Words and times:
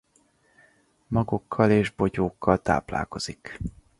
Magokkal 1.07 1.71
és 1.71 1.89
bogyókkal 1.89 2.61
táplálkozik. 2.61 3.59